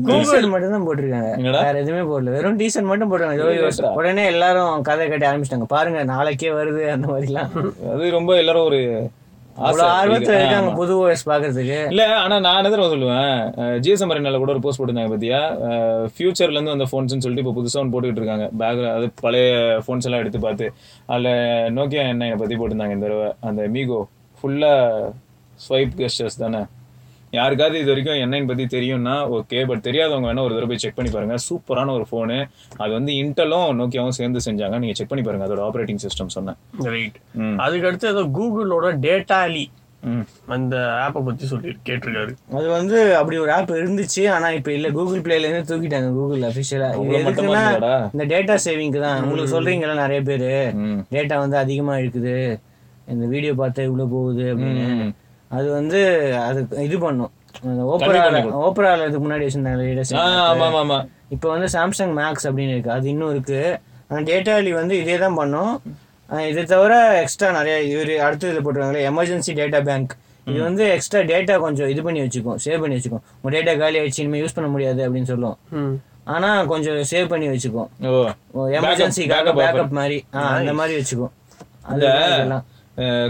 [0.09, 1.31] கூகுள் மட்டும் தான் போட்டிருக்காங்க?
[1.65, 2.35] வேற எதுவுமே போடல.
[2.37, 3.93] வெறும் டீசன் மட்டும் போட்டிருக்காங்க.
[3.99, 5.69] உடனே எல்லாரும் கதை கட்ட ஆரம்பிச்சிட்டாங்க.
[5.77, 7.51] பாருங்க நாளைக்கே வருது அந்த மாதிரிலாம்.
[7.93, 8.81] அது ரொம்ப எல்லாரும் ஒரு
[9.69, 10.35] ஆர்வத்துல இருக்கு.
[10.41, 13.41] இருக்காங்க புது ஓஎஸ் பாக்குறதுக்கு இல்ல ஆனா நான் தெரியுமா சொல்லுவேன்?
[13.85, 15.41] ஜிஎஸ்எம் அரேனால கூட ஒரு போஸ்ட் போட்டிருந்தாங்க பாத்தியா?
[16.13, 18.47] ஃபியூச்சர்ல இருந்து வந்த போன்ஸ்னு சொல்லிட்டு இப்போ புதுசா ஒன்று போட்டுக்கிட்டு இருக்காங்க.
[18.61, 19.51] பேக் அது பழைய
[19.87, 20.67] போன்ஸ் எல்லாம் எடுத்து பார்த்து.
[21.11, 21.29] அதுல
[21.77, 23.29] நோக்கியா என்ன பத்தி போட்டிருந்தாங்க இந்த தடவை.
[23.49, 23.99] அந்த மீகோ
[24.39, 24.73] ஃபுல்லா
[25.67, 26.61] ஸ்வைப் கெஸ்டர்ஸ் தானே?
[27.33, 31.11] யாருக்காவது இது வரைக்கும் என்னன்னு பத்தி தெரியும்னா ஓகே பட் தெரியாதவங்க வேணா ஒரு தடவை போய் செக் பண்ணி
[31.11, 31.35] பாருங்க.
[31.47, 32.37] சூப்பரான ஒரு ஃபோனு
[32.77, 34.79] அது வந்து இன்டலும் நோக்கியாவும் சேர்ந்து செஞ்சாங்க.
[34.79, 36.57] நீங்க செக் பண்ணி பாருங்க அதோட ஆப்ரேட்டிங் சிஸ்டம் சொன்னேன்
[36.93, 37.19] ரைட்.
[37.65, 39.63] அதுக்கடுத்து ஏதோ கூகுளோட டேட்டாலி
[40.03, 40.23] ம்.
[40.47, 42.31] அந்த ஆப்பை பத்தி சொல்லி கேட்டிருக்காரு.
[42.57, 47.17] அது வந்து அப்படி ஒரு ஆப் இருந்துச்சு ஆனா இப்ப இல்ல கூகுள் பிளேல இருந்து தூக்கிட்டாங்க கூகுள் இது
[47.19, 47.95] எதுக்குன்னா இருந்ததாடா?
[48.13, 49.19] இந்த டேட்டா சேவிங்க்கு தான்.
[49.23, 50.51] உங்களுக்கு சொல்றீங்கல்ல நிறைய பேரு.
[51.13, 52.35] டேட்டா வந்து அதிகமா இருக்குது.
[53.07, 54.87] இந்த வீடியோ பார்த்தா இவ்வளவு போகுது அப்படின்னு.
[55.57, 55.99] அது வந்து
[56.47, 57.31] அது இது பண்ணும்.
[57.69, 60.99] அந்த ஓப்பரால ஓப்பரால இதுக்கு முன்னாடி வச்சிருந்தாங்க ஆமா
[61.35, 62.91] இப்போ வந்து சாம்சங் மேக்ஸ் அப்படின்னு இருக்கு.
[62.91, 63.59] அது இன்னும் இருக்கு.
[64.09, 65.73] அந்த டேட்டாலி வந்து இதே தான் பண்ணும்.
[66.51, 70.13] இதை தவிர எக்ஸ்ட்ரா நிறைய இவர் அடுத்து இது போட்டுருக்காங்களே எமர்ஜென்சி டேட்டா பேங்க்
[70.47, 73.23] இது வந்து எக்ஸ்ட்ரா டேட்டா கொஞ்சம் இது பண்ணி வச்சுக்கும் சேவ் பண்ணி வச்சுக்கும்.
[73.41, 75.57] உங்க டேட்டா காலி ஆயிடுச்சு இனிமேல் யூஸ் பண்ண முடியாது அப்படின்னு சொல்லும்.
[75.79, 75.95] ம்.
[76.33, 77.89] ஆனா கொஞ்சம் சேவ் பண்ணி வச்சுக்கும்.
[78.79, 80.17] எமர்ஜென்சிக்காக பேக்கப் மாதிரி.
[80.59, 81.33] அந்த மாதிரி வச்சுக்கும்.
[81.95, 82.65] இதெல்லாம்.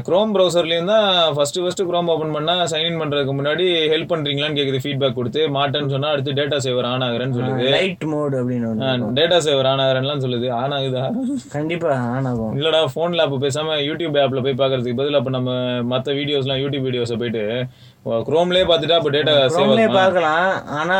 [0.05, 4.79] குரோம் ப்ரௌசர்லயும் தான் ஃபர்ஸ்ட் ஃபர்ஸ்ட் குரோம் ஓபன் பண்ணா சைன் இன் பண்றதுக்கு முன்னாடி ஹெல்ப் பண்றீங்களான்னு கேக்குது
[4.83, 7.67] ஃபீட்பேக் கொடுத்து மாட்டேன்னு சொன்னா அடுத்து டேட்டா சேவர் ஆன் ஆகுறேன்னு சொல்லுது.
[7.75, 10.49] லைட் மோட் அப்படின்னு டேட்டா சேவர் ஆன் ஆகுறேன்லாம் சொல்லுது.
[10.61, 11.05] ஆன் ஆகுதா?
[11.55, 12.55] கண்டிப்பா ஆன் ஆகும்.
[12.59, 15.53] இல்லடா போன்ல அப்ப பேசாம யூடியூப் ஆப்ல போய் பாக்குறதுக்கு பதில் அப்ப நம்ம
[15.93, 17.45] மத்த வீடியோஸ்லாம் யூடியூப் வீடியோஸை போயிட்டு
[18.29, 20.51] குரோம்லயே பார்த்துட்டா அப்ப டேட்டா சேவ் பார்க்கலாம்.
[20.81, 20.99] ஆனா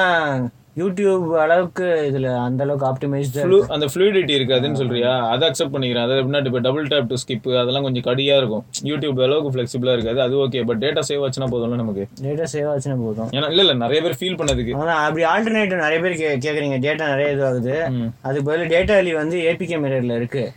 [0.78, 5.28] யூடியூப் அளவுக்கு இதுல அந்த அளவுக்கு ஆப்டிமைஸ்டு Flu- அந்த ஃப்ளூயிடிட்டி இருக்காதுன்னு சொல்றியா?
[5.28, 6.04] அதை அக்செப்ட் பண்ணிக்கிறேன்.
[6.04, 8.66] அதை எப்படின்னா இப்போ டபுள் டேப் டு ஸ்கிப் அதெல்லாம் கொஞ்சம் கடியா இருக்கும்.
[8.84, 10.22] யூடியூப் அளவுக்கு ஃபிளெக்சிபிளா இருக்காது.
[10.22, 12.08] அது ஓகே பட் டேட்டா சேவ் ஆச்சுன்னா போதும்ல நமக்கு?
[12.22, 13.30] டேட்டா சேவ் ஆச்சுன்னா போதும்.
[13.30, 14.78] ஏன்னா இல்ல இல்ல நிறைய பேர் ஃபீல் பண்ணதுக்கு.
[14.78, 16.74] ஆனா அப்படி ஆல்டர்னேட்டிவ் நிறைய பேர் கே- கேக்குறீங்க.
[16.74, 17.92] டேட்டா நிறைய இதுவாகுது.
[17.92, 18.06] ம்.
[18.22, 20.52] அதுக்கு பதில் டேட்டா அலி வந்து ஏபிகே மிரர்ல இருக்கு.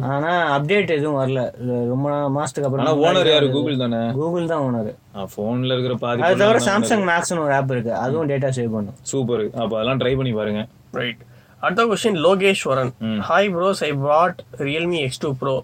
[0.00, 1.62] ஆனா அப்டேட் எதுவும் வரல.
[1.62, 3.50] இது ரொம்ப மாசத்துக்கு ஆனா அப்புறம் ஓனர் யாரு?
[3.50, 4.10] கூகுள் தானே?
[4.10, 4.94] கூகுள் தான் ஓனர்
[5.36, 7.94] போன்ல இருக்கிற பாதி அது தவிர சாம்சங் மேக்ஸ்னு ஒரு ஆப் இருக்கு.
[7.94, 8.94] அதுவும் டேட்டா சேவ் பண்ணும்.
[9.02, 9.50] சூப்பர்.
[9.62, 10.62] அப்ப அதெல்லாம் ட்ரை பண்ணி பாருங்க.
[11.00, 11.22] ரைட்
[11.62, 12.90] அடுத்த question Lokeswaran
[13.28, 15.54] hi bros I bought Realme X two Pro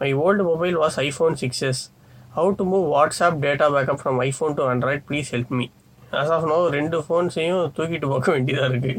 [0.00, 1.82] my old mobile was iPhone six S
[2.36, 5.66] how to move WhatsApp data backup from iPhone to Android please help me
[6.20, 8.92] as of now ரெண்டு ஃபோன்ஸையும் தூக்கிட்டு போக வேண்டியதாக இருக்கு.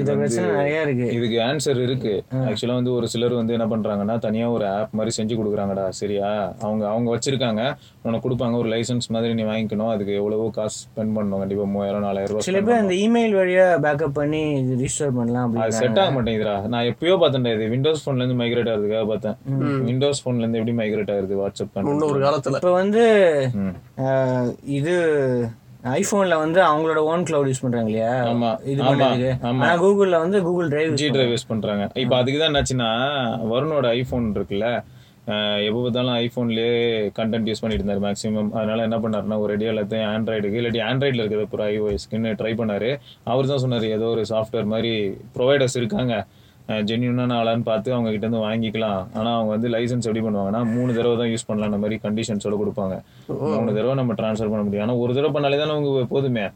[0.00, 1.06] இந்த பிரச்சனை நிறைய இருக்கு.
[1.16, 2.12] இதுக்கு ஆன்சர் இருக்கு.
[2.48, 6.30] ஆக்சுவலா வந்து ஒரு சிலர் வந்து என்ன பண்றாங்கன்னா தனியா ஒரு ஆப் மாதிரி செஞ்சு கொடுக்குறாங்கடா சரியா?
[6.66, 7.62] அவங்க அவங்க வச்சிருக்காங்க.
[8.06, 9.92] உனக்கு கொடுப்பாங்க ஒரு லைசன்ஸ் மாதிரி நீ வாங்கிக்கணும்.
[9.94, 11.42] அதுக்கு எவ்வளவோ காசு ஸ்பெண்ட் பண்ணணும்.
[11.44, 16.00] கண்டிப்பா மூவாயிரம் நாலாயிரம் ரூபாய் சில பேர் அந்த இமெயில் வழியா பேக்கப் பண்ணி ரிஜிஸ்டர் பண்ணலாம் அது செட்
[16.04, 16.56] ஆக மாட்டேங்குதுடா.
[16.74, 17.70] நான் எப்பயோ பார்த்தேன்டா இது.
[17.74, 19.38] விண்டோஸ் போன்ல இருந்து மைக்ரேட் ஆகுறதுக்காக பார்த்தேன்.
[19.88, 21.40] விண்டோஸ் போன்ல இருந்து எப்படி மைக்ரேட் ஆகுது?
[21.42, 22.58] வாட்ஸ்அப் பண்ண முன்னொரு காலத்தில்.
[22.60, 23.04] இப்போ வந்து
[24.78, 24.94] இது
[25.96, 29.62] ஐபோன்ல வந்து அவங்களோட ஓன் கிளவுட் யூஸ் பண்றாங்க இல்லையா ஆமா இது ஆமா பண்றதுக்கு ஆமா.
[29.64, 31.84] ஆனா கூகுள்ல வந்து Google Drive G Drive use பண்றாங்க.
[32.02, 32.90] இப்போ அதுக்கு தான் என்னாச்சுன்னா
[33.52, 34.68] வருணோட ஐபோன் இருக்குல்ல
[35.66, 36.70] எப்போ பார்த்தாலும் ஐஃபோன்லேயே
[37.18, 41.50] கண்டென்ட் யூஸ் பண்ணிட்டு இருந்தார் மேக்ஸிமம் அதனால என்ன பண்ணாருன்னா ஒரு ரெடி எல்லாத்தையும் ஆண்ட்ராய்டுக்கு இல்லாட்டி ஆண்ட்ராய்டில் இருக்கிறது
[41.52, 42.90] பூரா ஐஓஎஸ்க்குன்னு ட்ரை பண்ணாரு.
[43.26, 44.92] அவர் தான் சொன்னார் ஏதோ ஒரு சாஃப்ட்வேர் மாதிரி
[45.36, 46.14] ப்ரொவைடர்ஸ் இருக்காங்க.
[46.74, 49.06] ஜென்யூனான ஆளான்னு பார்த்து அவங்க கிட்ட இருந்து வாங்கிக்கலாம்.
[49.14, 51.72] ஆனா அவங்க வந்து லைசன்ஸ் எப்படி பண்ணுவாங்கன்னா மூணு தடவை தான் யூஸ் பண்ணலாம்.
[51.72, 53.02] அந்த மாதிரி கண்டிஷன்ஸோட கொடுப்பாங்க.
[53.26, 54.88] மூணு தடவை நம்ம ட்ரான்ஸ்ஃபர் பண்ண முடியும்.
[54.88, 56.48] ஆனா ஒரு தடவை பண்ணாலே தானே அவங்க போதுமே.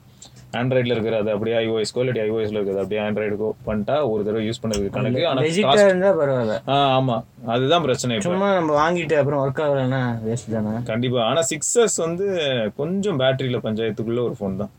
[0.53, 5.29] ஆண்ட்ராய்டில் இருக்கிறது அப்படியே ஐஓஎஸ்க்கோ இல்லாட்டி ஐஓஎஸ்ல இருக்கிறது அப்படியே ஆண்ட்ராய்டுக்கோ பண்ணிட்டா ஒரு தடவை யூஸ் பண்ணதுக்கு கணக்கு.
[5.29, 6.69] ஆனா லெஜிட்டா cost- இருந்தா பரவாயில்ல.
[6.69, 7.25] ஆ ஆமா.
[7.47, 8.29] அதுதான் பிரச்சனை இப்போ.
[8.29, 10.83] சும்மா நம்ம வாங்கிட்டு அப்புறம் ஒர்க் ஆகலைன்னா வேஸ்ட் தானே?
[10.85, 11.25] கண்டிப்பா.
[11.25, 12.41] ஆனா சிக்ஸ் எஸ் வந்து
[12.77, 14.71] கொஞ்சம் பேட்டரியில பஞ்சாயத்துக்குள்ள ஒரு ஃபோன் தான்.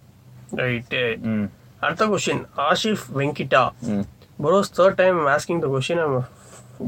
[0.56, 1.44] ரைட்டு ம்.
[1.80, 3.70] அடுத்த question Asif Venkita.
[4.40, 5.98] Bros, third time I'm asking the question.
[5.98, 6.24] I'm a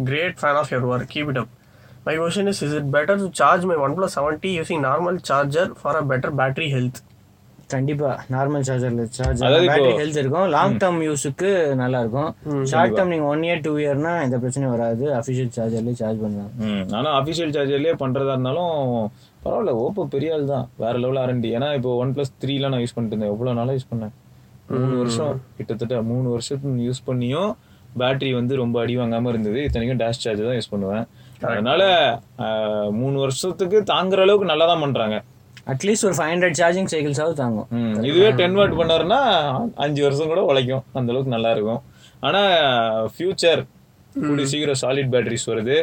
[0.03, 1.07] great fan of your work.
[1.07, 1.49] Keep it up.
[2.05, 5.95] My question is Is it better to charge my OnePlus 70 using normal charger for
[5.97, 6.97] a better battery health?
[7.73, 10.45] கண்டிப்பா normal சார்ஜர்ல charge battery health இருக்கும்.
[10.53, 11.49] Long term யூஸுக்கு
[11.81, 12.29] நல்லா இருக்கும்
[12.71, 15.05] short term நீங்க one year two இயர்னா எந்த பிரச்சனையும் வராது.
[15.17, 16.53] அஃபிஷியல் சார்ஜர்லயே சார்ஜ் பண்ணலாம்.
[16.99, 18.71] ஆனா அஃபிஷியல் சார்ஜர்லயே பண்றதா இருந்தாலும்
[19.43, 22.95] பரவாயில்ல ஓப்போ பெரிய ஆள் தான் வேற லெவல் ஆரண்டி ஏன்னா இப்போ ஒன் பிளஸ் த்ரீலாம் நான் யூஸ்
[22.97, 23.33] பண்ணிட்டு இருந்தேன்.
[23.35, 24.13] எவ்வளவு நாளா யூஸ் பண்ணேன்?
[24.75, 25.35] மூணு வருஷம்.
[25.57, 27.51] கிட்டத்தட்ட மூணு வருஷத்துக்கு யூஸ் பண்ணியும்
[28.01, 29.59] பேட்டரி வந்து ரொம்ப அடி வாங்காம இருந்தது.
[29.67, 31.05] இத்தனைக்கும் டேஷ் சார்ஜ் தான் யூஸ் பண்ணுவேன்.
[31.51, 31.81] அதனால
[32.99, 35.17] மூணு வருஷத்துக்கு தாங்குற அளவுக்கு நல்லா தான் பண்றாங்க.
[35.73, 37.69] அட்லீஸ்ட் ஒரு ஃபைவ் ஹண்ட்ரட் சார்ஜிங் சைக்கிள்ஸாவது தாங்கும்.
[38.09, 39.21] இதுவே டென் வாட் பண்ணாருன்னா
[39.85, 40.83] அஞ்சு வருஷம் கூட உழைக்கும்.
[40.99, 41.81] அந்த அளவுக்கு நல்லா இருக்கும்.
[42.27, 42.41] ஆனா
[43.15, 43.63] ஃபியூச்சர்
[44.27, 45.77] கூடி சீக்கிரம் சாலிட் பேட்டரிஸ் வருது.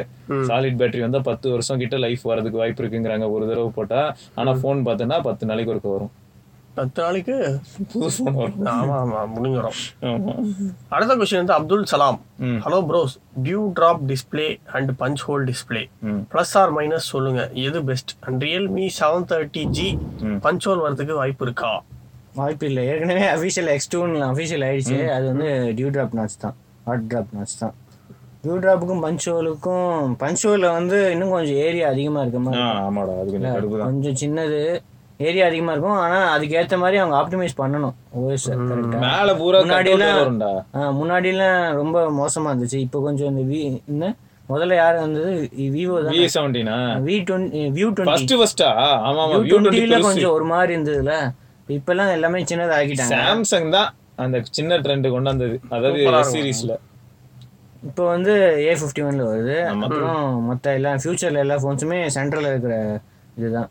[0.51, 3.27] சாலிட் பேட்டரி வந்தா பத்து வருஷம் கிட்ட லைஃப் வரதுக்கு வாய்ப்பு இருக்குங்கிறாங்க.
[3.35, 4.01] ஒரு தடவை போட்டா.
[4.41, 6.13] ஆனா ஃபோன் பார்த்தோன்னா பத்து நாளைக்கு ஒருக்க வரும்.
[6.77, 7.35] பத்து நாளைக்கு
[7.93, 9.77] புது ஃபோன் வரும் ஆமா ஆமா முடிஞ்சிடும்.
[10.91, 12.19] அடுத்த கொஸ்டின் வந்து அப்துல் சலாம்.
[12.39, 12.57] ம்.
[12.65, 15.83] Hello bros dew drop display and punch hole display.
[16.33, 17.43] Plus or minus சொல்லுங்க.
[17.65, 19.89] எது best and Realme seven thirty G.
[20.47, 21.73] Punch hole வரதுக்கு வாய்ப்பு இருக்கா?
[22.35, 22.85] வாய்ப்பு இல்லை.
[22.87, 24.99] ஏற்கனவே அஃபிஷியல் எக்ஸ் டூன்னு அஃபிஷியல் ஆயிடுச்சு.
[25.11, 26.57] அது வந்து டியூ ட்ராப் நாட்ச் தான்.
[26.87, 27.75] ஹாட் ட்ராப் நாட்ச் தான்.
[28.45, 33.15] டியூ ட்ராப்புக்கும் பஞ்ச் ஹோலுக்கும் பஞ்ச் ஹோலில் வந்து இன்னும் கொஞ்சம் ஏரியா அதிகமாக இருக்க மாதிரி ஆ, ஆமாடா.
[33.21, 33.87] அது கொஞ்சம் கடுப்பு தான்.
[33.87, 34.59] கொஞ்சம் சின்னது.
[35.21, 35.99] ஏரியா அதிகமாக இருக்கும்.
[36.05, 37.95] ஆனால் அதுக்கேற்ற மாதிரி அவங்க ஆப்டிமைஸ் பண்ணணும்.
[38.21, 38.47] ஓஎஸ்
[39.07, 40.21] மேல பூரா முன்னாடிலாம்
[41.01, 42.79] முன்னாடிலாம் ரொம்ப மோசமாக இருந்துச்சு.
[42.87, 43.61] இப்போ கொஞ்சம் இந்த வி
[43.93, 44.05] என்ன?
[44.49, 45.31] முதல்ல யார் வந்தது?
[45.75, 46.15] விவோ தான்?
[46.17, 48.71] V செவன்டீனா V twenty view twenty first ஃபர்ஸ்டா
[49.09, 51.15] ஆமா ஆமா வியூ டுவெண்ட்டில கொஞ்சம் ஒரு மாதிரி இருந்ததுல.
[51.77, 53.91] இப்பெல்லாம் எல்லாமே சின்னதா ஆக்கிட்டாங்க சாம்சங் தான்
[54.25, 55.57] அந்த சின்ன ட்ரெண்ட் கொண்டு வந்தது.
[55.77, 56.03] அதாவது.
[56.35, 56.75] சீரீஸ்ல
[57.89, 58.35] இப்போ வந்து
[58.67, 59.57] ஏ ஃபிஃப்டி ஒன்ல வருது.
[59.87, 62.75] அப்புறம் மற்ற எல்லா ஃபியூச்சர்ல எல்லா ஃபோன்ஸுமே சென்ட்ரல்ல இருக்கிற
[63.39, 63.71] இதுதான்.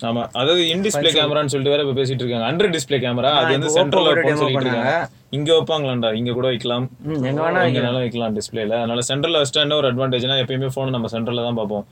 [0.00, 0.22] ஆமா.
[0.40, 2.48] அதாவது இன் டிஸ்ப்ளே கேமரான்னு சொல்லிட்டு வேற இப்ப பேசிட்டு இருக்காங்க.
[2.50, 4.66] அண்டர் டிஸ்ப்ளே கேமரா அது வந்து சென்ட்ரல் வைப்போம்னு சொல்லிட்டு.
[4.66, 4.92] இருக்காங்க.
[5.36, 6.10] இங்க வைப்பாங்களாண்டா?
[6.18, 6.84] இங்க கூட வைக்கலாம்.
[7.30, 11.44] எங்க வேணா எங்கனாலும் வைக்கலாம் டிஸ்ப்ளேல அதனால சென்டர்ல வச்சிட்டா என்ன ஒரு அட்வான்டேஜ்னா எப்பயுமே போன் நம்ம சென்டர்ல
[11.48, 11.84] தான் பார்ப்போம்.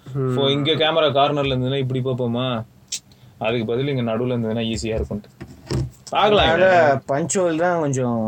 [0.56, 2.46] இங்க கேமரா கார்னர்ல இருந்ததுன்னா இப்படி பார்ப்போமா?
[3.46, 5.22] அதுக்கு பதில் இங்க நடுவுல இருந்ததுன்னா ஈஸியா இருக்கும்.
[6.12, 8.20] பார்க்கலாம் பஞ்சுவல் தான் கொஞ்சம்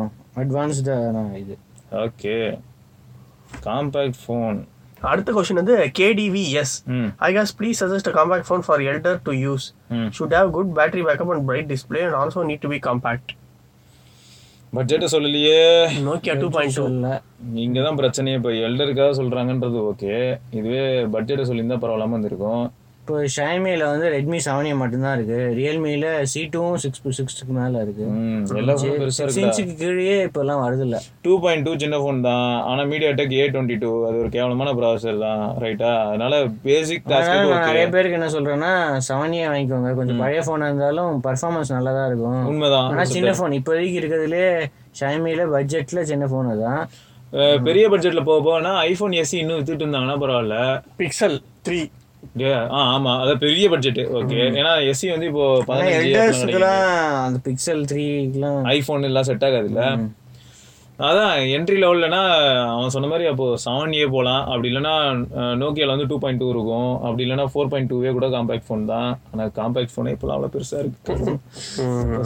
[0.43, 1.55] அட்வான்ஸ்டான இது.
[2.07, 2.35] ஓகே
[3.69, 4.59] காம்பேக்ட் ஃபோன்
[5.03, 8.11] அடுத்த கொஸ்டின் வந்து கேடிவிஎஸ் ம் I guess please suggest
[8.45, 12.15] phone for elder to use ம் should have good battery backup and bright display and
[12.15, 13.29] also need to be compact
[14.73, 15.61] பட்ஜெட்டை சொல்லலையே
[16.09, 17.13] nokia 2.2 சொல்ல
[17.65, 20.13] இங்க தான் பிரச்சனையே இப்போ எல்டருக்காக சொல்றாங்கன்றது ஓகே
[20.51, 20.83] இதுவே
[21.15, 22.65] பட்ஜெட்டை சொல்லியிருந்தா பரவாயில்லாம இருந்திருக்கும்
[23.09, 25.37] இப்போ ஷைமியில் வந்து ரெட்மி செவன் மட்டும்தான் இருக்கு.
[25.59, 28.07] ரியல்மியில் சி டூவும் சிக்ஸ் சிக்ஸ்க்கு மேலே இருக்கு.
[28.17, 31.99] ம், எல்லா ஃபோனும் பெருசா சிக்ஸ் இருக்குடா இன்ச்சுக்கு கீழே இப்போல்லாம் வருது இல்லை டூ பாயிண்ட் டூ சின்ன
[32.03, 32.51] ஃபோன் தான்.
[32.71, 36.35] ஆனா MediaTek A twenty two அது ஒரு கேவலமான ப்ராசஸர் தான் ரைட்டா அதனால
[36.67, 38.73] பேசிக் நிறைய பேருக்கு என்ன சொல்றேன்னா
[39.09, 39.93] செவனியே வாங்கிக்கோங்க.
[40.01, 42.43] கொஞ்சம் பழைய ஃபோனாக இருந்தாலும் பர்ஃபார்மன்ஸ் நல்லா தான் இருக்கும்.
[42.53, 44.45] உண்மைதான் ஆனா சின்ன ஃபோன் இப்போதைக்கு இருக்கிறதுலே
[45.01, 46.83] ஷைமியில் பட்ஜெட்ல சின்ன ஃபோன் தான்
[47.67, 50.59] பெரிய பட்ஜெட்ல போக போனா ஐபோன் எஸ்சி இன்னும் வித்துட்டு இருந்தாங்கன்னா பரவாயில்ல.
[51.01, 51.33] Pixel
[51.67, 52.08] 3 ஏ, ஆ
[52.83, 53.13] ஆமா.
[53.23, 59.47] அதான் பெரிய பட்ஜெட் ஓகே ஏன்னா எஸ்சி வந்து இப்போ ஆனால் பதினஞ்சு பிக்சல் த்ரீக்கெலாம் ஐபோன் எல்லாம் செட்
[59.49, 59.83] ஆகாது இல்ல
[60.99, 62.21] அதான் என்ட்ரி லெவல்லனா
[62.71, 64.95] அவன் சொன்ன மாதிரி அப்போ செவன் ஏ போகலாம் அப்படி இல்லைன்னா
[65.61, 66.91] நோக்கியால வந்து டூ பாயிண்ட் டூ இருக்கும்.
[67.05, 69.11] அப்படி இல்லைன்னா ஃபோர் பாயிண்ட் டூவே கூட காம்பேக்ட் ஃபோன் தான்.
[69.33, 71.15] ஆனா காம்பேக்ட் ஃபோனே இப்போலாம் அவ்வளோ பெருசா இருக்கு.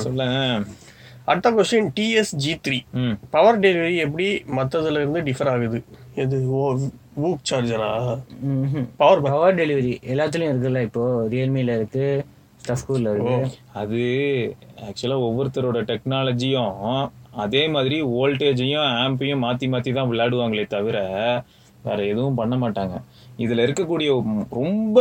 [0.06, 0.22] சொல்ல
[1.26, 3.14] அடுத்த கொஸ்டின் டிஎஸ்ஜி த்ரீ ம்.
[3.30, 5.80] பவர் டெலிவரி எப்படி மற்றதுல இருந்து டிஃபர் ஆகுது?
[6.16, 6.62] இது ஓ
[7.22, 7.90] வூக் சார்ஜரா
[9.00, 11.04] பவர் பவர் டெலிவரி எல்லாத்துலயும் இருக்குல்ல இப்போ?
[11.32, 12.06] ரியல்மில இருக்கு
[12.64, 13.36] ஸ்டஃப்கூல்ல இருக்கு.
[13.80, 14.00] அது
[14.88, 16.76] ஆக்சுவலாக ஒவ்வொருத்தரோட டெக்னாலஜியும்
[17.44, 20.96] அதே மாதிரி வோல்டேஜையும் ஆம்பையும் மாற்றி மாற்றி தான் விளையாடுவாங்களே தவிர
[21.84, 22.94] வேற எதுவும் பண்ண மாட்டாங்க.
[23.38, 24.10] இதில் இருக்கக்கூடிய
[24.58, 24.96] ரொம்ப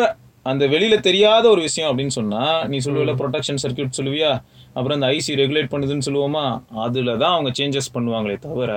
[0.45, 4.31] அந்த வெளியில தெரியாத ஒரு விஷயம் அப்படின்னு சொன்னா நீ சொல்லுவல ப்ரொடெக்ஷன் சர்க்யூட் சொல்லுவியா?
[4.75, 6.43] அப்புறம் இந்த ஐசி ரெகுலேட் பண்ணுதுன்னு சொல்லுவோமா
[6.83, 8.71] அதில் தான் அவங்க சேஞ்சஸ் பண்ணுவாங்களே தவிர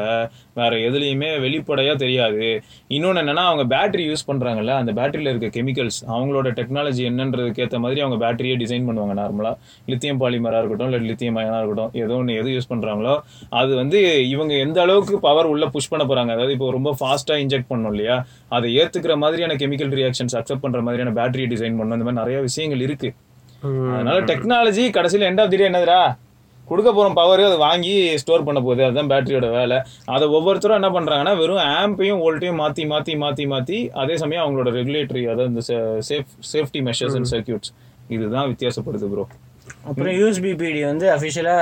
[0.55, 2.47] வேறு எதுலையுமே வெளிப்படையாக தெரியாது.
[2.97, 8.01] இன்னொன்று என்னென்னா அவங்க பேட்டரி யூஸ் பண்ணுறாங்கல்ல அந்த பேட்டரியில் இருக்க கெமிக்கல்ஸ் அவங்களோட டெக்னாலஜி என்னன்றதுக்கு ஏற்ற மாதிரி
[8.01, 9.57] அவங்க பேட்டரியை டிசைன் பண்ணுவாங்க நார்மலாக
[9.93, 13.15] லித்தியம் பாலிமராக இருக்கட்டும் இல்லை லித்தியம் அயனாக இருக்கட்டும் ஏதோ ஒன்று எது யூஸ் பண்ணுறாங்களோ
[13.61, 17.71] அது வந்து இவங்க எந்த அளவுக்கு பவர் உள்ளே புஷ் பண்ண போகிறாங்க அதாவது இப்போ ரொம்ப ஃபாஸ்ட்டாக இன்ஜெக்ட்
[17.73, 18.17] பண்ணோம் இல்லையா
[18.49, 22.85] அதை ஏற்றுக்கிற மாதிரியான கெமிக்கல் ரியாக்ஷன்ஸ் அக்செப்ட் பண்ணுற மாதிரியான பேட்டரியை டிசைன் பண்ணணும் இந்த மாதிரி நிறைய விஷயங்கள்
[22.87, 23.13] இருக்குது
[23.95, 26.01] அதனால டெக்னாலஜி கடைசியில் எண்ட் ஆஃப் தி டே என்னதுடா?
[26.69, 28.83] கொடுக்க போற பவர் அதை வாங்கி ஸ்டோர் பண்ண போகுது.
[28.87, 29.79] அதுதான் பேட்டரியோட வேலை.
[30.15, 35.25] அதை ஒவ்வொருத்தரும் என்ன பண்றாங்கன்னா வெறும் ஆம்பையும் வோல்ட்டையும் மாத்தி மாத்தி மாத்தி மாத்தி அதே சமயம் அவங்களோட ரெகுலேட்டரி
[35.33, 35.65] அதாவது இந்த
[36.11, 37.73] safe safety measures and circuits
[38.17, 39.27] இதுதான் வித்தியாசப்படுது ப்ரோ
[39.89, 41.59] அப்புறம் யூஎஸ்பி பிடி வந்து அஃபிஷியலா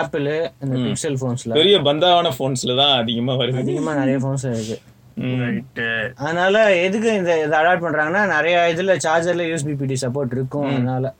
[0.00, 0.28] ஆப்பிள்
[0.64, 3.60] இந்த பிக்சல் ஃபோன்ஸ்ல பெரிய பந்தாவான போன்ஸ்ல தான் அதிகமா வருது.
[3.64, 4.78] அதிகமா நிறைய ஃபோன்ஸ் இருக்கு.
[6.24, 6.56] அதனால
[6.86, 10.68] எதுக்கு இந்த இதை அடாப்ட் பண்றாங்கன்னா நிறைய இதுல சார்ஜர்ல யூஎஸ்பி பிடி சப்போர்ட் இருக்கும்.
[10.72, 11.14] அதனால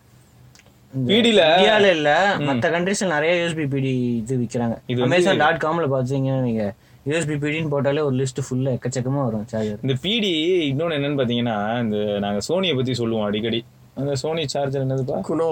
[0.92, 2.10] பிடில இந்தியால இல்ல
[2.48, 4.76] மத்த கண்ட்ரீஸ்ல நிறைய யூஎஸ்பி பிடி இது விக்கிறாங்க.
[5.06, 6.62] அமேசான் டாட் காம்ல பாத்தீங்கன்னா நீங்க
[7.06, 10.32] யூஎஸ்பி பிடின்னு போட்டாலே ஒரு லிஸ்ட் ஃபுல்லா எக்கச்சக்கமா வரும் சார்ஜர் இந்த பிடி
[10.70, 13.60] இன்னொன்னு என்னன்னு பாத்தீங்கன்னா இந்த நாங்க சோனியை பத்தி சொல்லுவோம் அடிக்கடி.
[14.00, 15.18] அந்த சோனி சார்ஜர் என்னதுப்பா?
[15.28, 15.46] குனோ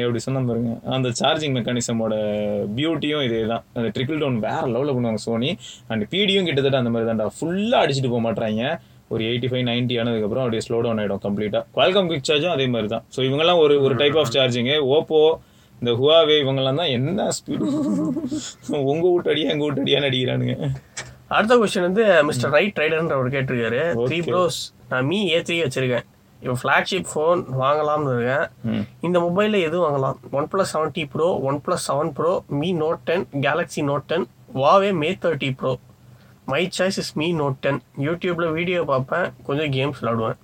[0.00, 0.72] எப்படி சொன்ன பாருங்க.
[0.96, 2.14] அந்த சார்ஜிங் மெக்கானிசமோட
[2.78, 5.50] பியூட்டியும் இதே தான் அந்த ட்ரிக்கிள் டவுன் வேற லெவலில் பண்ணுவாங்க சோனி
[5.92, 8.64] அண்ட் பிடியும் கிட்டத்தட்ட அந்த மாதிரி தான்டா ஃபுல்லாக அடிச்சுட்டு போக மாட்டாங்க
[9.14, 12.88] ஒரு எயிட்டி ஃபைவ் நைன்ட்டி ஆனதுக்கப்புறம் அப்படியே ஸ்லோ டவுன் ஆகிடும் கம்ப்ளீட்டாக குவால்காம் குவிக் சார்ஜும் அதே மாதிரி
[12.94, 15.20] தான் ஸோ இவங்கெல்லாம் ஒரு ஒரு டைப் ஆஃப் சார்ஜிங்கு ஓப்போ
[15.82, 17.64] இந்த ஹுவாவே இவங்கெல்லாம் தான் என்ன ஸ்பீடு
[18.92, 20.54] உங்க வீட்டு அடியா எங்க வீட்டு அடியான்னு அடிக்கிறானுங்க.
[21.36, 23.80] அடுத்த கொஸ்டின் வந்து மிஸ்டர் ரைட் ரைடர்ன்ற அவர் கேட்டிருக்காரு.
[24.08, 24.58] த்ரீ ப்ரோஸ்
[24.90, 26.06] நான் மீ ஏ த்ரீ வச்சிருக்கேன்.
[26.42, 28.46] இப்போ ஃப்ளாக்ஷிப் ஃபோன் வாங்கலாம்னு இருக்கேன்.
[29.06, 30.18] இந்த மொபைலில் எது வாங்கலாம்?
[30.38, 34.26] One plus seventy pro one plus seven pro Mi note ten Galaxy note ten
[34.62, 35.72] Huawei Mate thirty pro
[36.52, 39.28] my choice is Mi note ten யூடியூப்பில் வீடியோ பார்ப்பேன்.
[39.46, 40.36] கொஞ்சம் கேம்ஸ் விளாடுவேன்.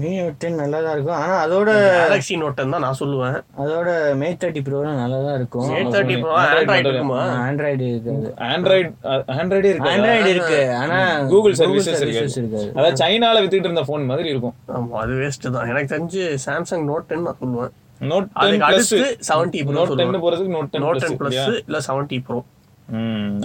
[0.00, 0.10] மீ
[0.42, 1.18] டென் நல்லா தான் இருக்கும்.
[1.20, 3.36] ஆனா அதோட கேலக்ஸி நோட் டென் தான் நான் சொல்லுவேன்.
[3.62, 3.88] அதோட
[4.20, 5.68] மே தேர்ட்டி ப்ரோலாம் நல்லா தான் இருக்கும்.
[5.72, 6.90] Mate thirty pro Android.
[6.90, 7.20] இருக்குமா?
[7.46, 8.90] ஆண்ட்ராய்டு இருக்காது ஆண்ட்ராய்டு
[9.36, 9.90] ஆண்ட்ராய்டே இருக்கு.
[9.92, 10.60] ஆண்ட்ராய்டு இருக்கு.
[10.82, 10.98] ஆனா
[11.32, 12.68] கூகுள் சர்வீசஸ் இருக்காது.
[12.76, 14.56] அதாவது சைனால வித்துட்டு இருந்த ஃபோன் மாதிரி இருக்கும்.
[14.78, 15.68] ஆமா அது வேஸ்ட் தான்.
[15.72, 17.72] எனக்கு தெரிஞ்சு சாம்சங் நோட் டென் நான் சொல்லுவேன்.
[18.12, 21.40] நோட் டென் அதுக்கு பிளஸ் அடுத்து செவன்ட்டி ப்ரோ நோட் டென் போறதுக்கு note ten note ten plus
[21.68, 22.38] இல்ல செவன்ட்டி ப்ரோ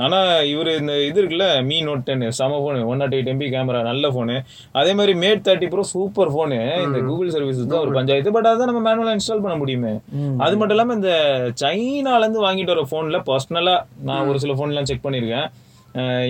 [0.05, 0.19] ஆனா
[0.51, 4.11] இவர் இந்த இது இருக்குல்ல மீ நோட் டென் செம phone one nought eight MP camera நல்ல
[4.13, 4.35] ஃபோனு
[4.79, 8.35] அதே மாதிரி Mate thirty pro super phone இந்த கூகுள் சர்வீஸ் தான் ஒரு பஞ்சாயத்து.
[8.37, 9.93] பட் அதான் நம்ம மேனுவலா இன்ஸ்டால் பண்ண முடியுமே.
[10.45, 11.13] அது மட்டும் இல்லாம இந்த
[11.63, 13.75] சைனால இருந்து வாங்கிட்டு வர ஃபோன்ல பர்சனலா
[14.09, 15.49] நான் ஒரு சில ஃபோன்லாம் செக் பண்ணியிருக்கேன்.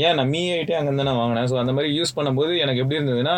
[0.05, 1.47] ஏன் நான் மீ ஐட்டே அங்கே தான் நான் வாங்கினேன்?
[1.51, 3.35] ஸோ அந்த மாதிரி யூஸ் பண்ணும்போது எனக்கு எப்படி இருந்ததுன்னா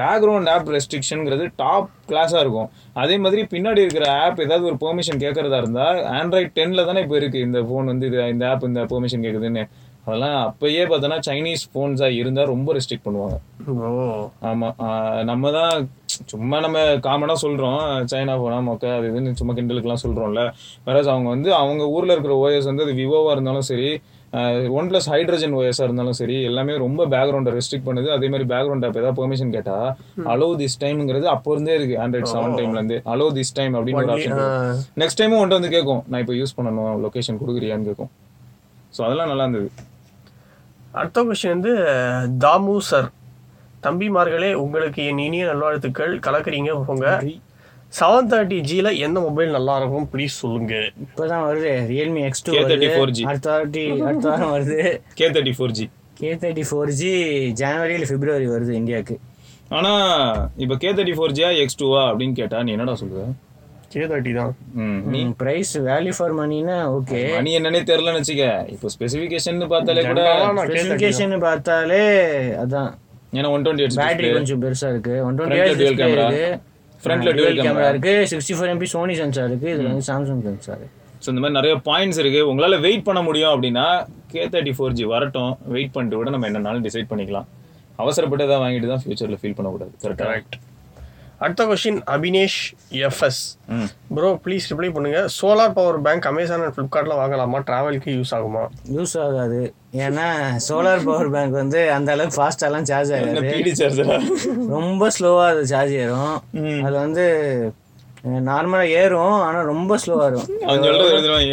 [0.00, 2.70] பேக்ரவுண்ட் ஆப் ரெஸ்ட்ரிக்ஷனுங்கிறது டாப் கிளாஸாக இருக்கும்.
[3.02, 7.46] அதே மாதிரி பின்னாடி இருக்கிற ஆப் ஏதாவது ஒரு பெர்மிஷன் கேட்கறதா இருந்தால் ஆண்ட்ராய்ட் டென்னில் தானே இப்போ இருக்குது
[7.48, 9.64] இந்த ஃபோன் வந்து இது இந்த ஆப் இந்த பெர்மிஷன் கேட்குதுன்னு.
[10.06, 13.36] அதெல்லாம் அப்பயே பார்த்தோன்னா சைனீஸ் ஃபோன்ஸாக இருந்தால் ரொம்ப ரெஸ்ட்ரிக்ட் பண்ணுவாங்க.
[14.48, 14.74] ஆமாம்
[15.30, 15.72] நம்ம தான்
[16.32, 17.80] சும்மா நம்ம காமனாக சொல்கிறோம்
[18.12, 20.42] சைனா ஃபோனா மொக்க அது இதுன்னு சும்மா கிண்டலுக்குலாம் சொல்கிறோம்ல
[20.86, 23.88] வேறாஸ் அவங்க வந்து அவங்க ஊரில் இருக்கிற ஓஎஸ் வந்து அது விவோவாக இருந்தாலும் சரி
[24.78, 28.08] ஒன் ப்ளஸ் ஹைட்ரஜன் ஓஎஸாக இருந்தாலும் சரி எல்லாமே ரொம்ப பேக்ரவுண்டை ரெஸ்ட்ரிக்ட் பண்ணுது.
[28.16, 29.88] அதே மாதிரி பேக்ரவுண்ட் ஆப் ஏதாவது பெர்மிஷன் கேட்டால்
[30.32, 31.96] அலோ திஸ் டைம்ங்கிறது அப்போ இருந்தே இருக்கு.
[32.04, 34.40] ஆண்ட்ராய்ட் செவன் டைம்லேருந்து அலோ திஸ் டைம் அப்படின்னு ஒரு ஆப்ஷன்
[35.02, 38.12] நெக்ஸ்ட் டைமும் ஒன்ட்டு வந்து கேட்கும் நான் இப்போ யூஸ் பண்ணணும் லொக்கேஷன் கொடுக்குறியான்னு கேட்கும்
[38.96, 39.70] ஸோ அதெல்லாம் நல்லா இருந்தது.
[41.00, 41.72] அடுத்த கொஸ்டின் வந்து
[42.44, 43.08] தாமு சார்
[43.86, 46.14] தம்பிமார்களே உங்களுக்கு என் இனிய நல்வாழ்த்துக்கள்.
[46.26, 47.08] கலக்குறீங்க போங்க
[47.96, 50.74] செவன் தேர்ட்டி ஜியில் எந்த மொபைல் நல்லா இருக்கும் ப்ளீஸ் சொல்லுங்க.
[51.04, 51.70] இப்பதான் வருது.
[51.90, 53.24] ரியல்மி எக்ஸ் டூ K34 வருது G.
[53.30, 54.78] அடுத்த வாட்டி அடுத்த வாரம் வருது.
[55.18, 55.86] K thirty four G
[56.20, 57.12] K thirty four G
[57.60, 59.16] ஜனவரி இல்லை பிப்ரவரி வருது இந்தியாவுக்கு.
[59.70, 59.92] ஆனா
[60.64, 63.24] இப்போ கே தேர்ட்டி ஃபோர் ஜியா எக்ஸ் டூவா அப்படின்னு கேட்டா நீ என்னடா சொல்லுவ
[63.92, 64.52] கே தேர்ட்டி தான்.
[64.80, 68.46] ம், நீ ப்ரைஸ் வேல்யூ ஃபார் மணினா ஓகே மணி என்னன்னே தெரியலன்னு வச்சுக்க.
[68.74, 70.84] இப்போ ஸ்பெசிஃபிகேஷன் பார்த்தாலே கூட General ஆ நான் K30 தான்.
[70.84, 72.02] ஸ்பெசிஃபிகேஷன் பார்த்தாலே
[72.64, 72.90] அதான்.
[73.32, 75.14] ஏன்னா ஒன் டுவெண்ட்டி எயிட் பேட்டரி கொஞ்சம் பெருசா இருக்கு.
[75.26, 76.26] One twenty camera.
[76.26, 76.48] இருக்கு.
[77.04, 77.64] Dual camera.
[77.66, 78.12] கேமரா இருக்கு.
[78.30, 79.68] Sixty four MP Sony sensor இருக்கு.
[79.74, 80.84] இதுல வந்து சாம்சங் சென்சார்
[81.24, 82.40] ஸோ இந்த மாதிரி நிறைய பாயிண்ட்ஸ் இருக்கு.
[82.50, 83.84] உங்களால வெயிட் பண்ண முடியும் அப்படின்னா
[84.32, 85.52] கே தேர்ட்டி ஃபோர் ஜி வரட்டும்.
[85.74, 87.46] வெயிட் பண்ணிட்டு கூட நம்ம என்னனாலும் டிசைட் பண்ணிக்கலாம்.
[88.02, 89.92] அவசரப்பட்டு தான் வாங்கிட்டு தான் ஃபியூச்சர்ல ஃபீல் பண்ணக்கூடாது.
[90.22, 90.56] கரெக்ட்
[91.44, 92.58] அடுத்த question Abinesh
[93.06, 93.40] FS
[94.16, 95.20] bro please reply பண்ணுங்க.
[95.38, 97.58] Solar power bank Amazon and ஃப்ளிப்கார்ட்டில் வாங்கலாமா?
[97.68, 98.62] ட்ராவலுக்கு யூஸ் ஆகுமா?
[98.96, 99.60] யூஸ் ஆகாது.
[100.04, 100.26] ஏன்னா
[100.68, 103.52] சோலார் பவர் பேங்க் வந்து அந்த அளவுக்கு ஃபாஸ்டாலாம் சார்ஜ் ஆகாது.
[104.76, 106.36] ரொம்ப ஸ்லோவா அது சார்ஜ் ஏறும்.
[106.86, 107.26] அது வந்து
[108.50, 110.84] நார்மலா ஏறும் ஆனா ரொம்ப ஸ்லோவா இருக்கும் அவன்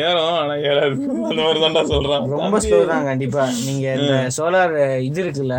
[0.06, 0.96] ஏறும் ஆனா ஏறாது.
[1.30, 2.24] அந்த மாதிரி தான்டா சொல்றான்.
[2.36, 3.43] ரொம்ப ஸ்லோ தான் கண்டிப்பா.
[3.67, 4.74] நீங்க இந்த சோலார்
[5.10, 5.58] இது இருக்குல்ல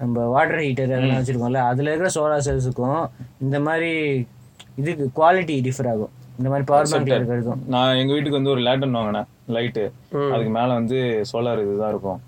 [0.00, 3.02] நம்ம வாட்டர் ஹீட்டர் அதெல்லாம் வச்சிருக்கோம்ல அதுல இருக்கிற சோலார் செல்ஸுக்கும்
[3.44, 3.92] இந்த மாதிரி
[4.80, 6.12] இதுக்கு குவாலிட்டி டிஃபர் ஆகும்.
[6.38, 7.62] இந்த மாதிரி பவர் பேங்க்ல இருக்கிறதுக்கும்.
[7.74, 9.84] நான் எங்க வீட்டுக்கு வந்து ஒரு லேண்டன் வாங்கினேன் லைட்டு
[10.34, 10.98] அதுக்கு மேல வந்து
[11.30, 12.20] சோலார் இதுதான் இருக்கும்.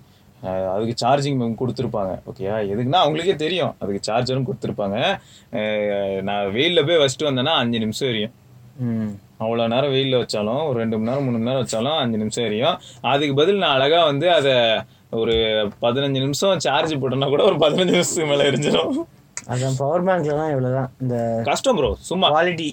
[0.72, 2.14] அதுக்கு சார்ஜிங் கொடுத்துருப்பாங்க.
[2.30, 3.74] ஓகேயா எதுக்குன்னா அவங்களுக்கே தெரியும்.
[3.82, 4.98] அதுக்கு சார்ஜரும் கொடுத்துருப்பாங்க.
[6.28, 8.34] நான் வெயில்ல போய் வச்சுட்டு வந்தேன்னா அஞ்சு நிமிஷம் எரியும்.
[9.42, 12.76] அவ்வளோ நேரம் வெயில்ல வச்சாலும் ஒரு ரெண்டு மணி நேரம் மூணு மணி நேரம் வச்சாலும் அஞ்சு நிமிஷம் எரியும்.
[13.12, 14.54] அதுக்கு பதில் நான் அழகா வந்து அதை
[15.20, 15.34] ஒரு
[15.84, 18.90] பதினஞ்சு நிமிஷம் சார்ஜ் போட்டோம்னா கூட ஒரு பதினஞ்சு நிமிஷத்துக்கு மேல எரிஞ்சிடும்
[19.52, 20.90] அதான் பவர் பேங்க்ல தான் இவ்வளவுதான்.
[21.02, 21.16] இந்த
[21.48, 22.28] கஷ்டம் ப்ரோ சும்மா.
[22.34, 22.68] குவாலிட்டி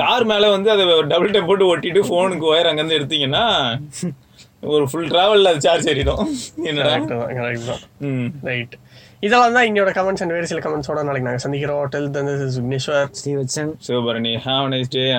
[0.00, 3.44] கார் மேல வந்து அதை டபுள் டேப் போட்டு ஒட்டிட்டு ஃபோனுக்கு ஒயர் அங்கேருந்து எடுத்தீங்கன்னா
[4.74, 6.22] ஒரு ஃபுல் டிராவல்ல அது சார்ஜ் ஏறிடும்.
[6.70, 6.92] என்னடா?
[7.10, 7.82] தான் தான்.
[8.48, 8.74] ரைட்
[9.26, 11.84] இதெல்லாம் தான் இன்னையோட கமெண்ட்ஸ் அண்ட் வேறு சில கமெண்ட்ஸோட நாளைக்கு நாங்கள் சந்திக்கிறோம்.
[11.94, 15.04] டெல் தந்து Vigneshwar Srivatsan Sivabharani have nice day